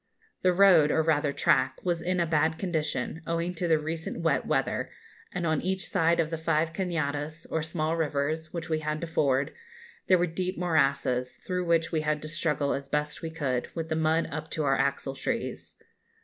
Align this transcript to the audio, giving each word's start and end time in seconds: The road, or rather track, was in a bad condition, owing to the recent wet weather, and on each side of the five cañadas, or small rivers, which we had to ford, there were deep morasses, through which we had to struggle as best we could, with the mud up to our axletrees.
The 0.41 0.51
road, 0.51 0.89
or 0.89 1.03
rather 1.03 1.31
track, 1.31 1.77
was 1.85 2.01
in 2.01 2.19
a 2.19 2.25
bad 2.25 2.57
condition, 2.57 3.21
owing 3.27 3.53
to 3.53 3.67
the 3.67 3.77
recent 3.77 4.21
wet 4.21 4.47
weather, 4.47 4.89
and 5.31 5.45
on 5.45 5.61
each 5.61 5.85
side 5.85 6.19
of 6.19 6.31
the 6.31 6.39
five 6.39 6.73
cañadas, 6.73 7.45
or 7.51 7.61
small 7.61 7.95
rivers, 7.95 8.51
which 8.51 8.67
we 8.67 8.79
had 8.79 8.99
to 9.01 9.05
ford, 9.05 9.53
there 10.07 10.17
were 10.17 10.25
deep 10.25 10.57
morasses, 10.57 11.35
through 11.45 11.65
which 11.67 11.91
we 11.91 12.01
had 12.01 12.19
to 12.23 12.27
struggle 12.27 12.73
as 12.73 12.89
best 12.89 13.21
we 13.21 13.29
could, 13.29 13.67
with 13.75 13.89
the 13.89 13.95
mud 13.95 14.27
up 14.31 14.49
to 14.49 14.63
our 14.63 14.75
axletrees. 14.79 15.75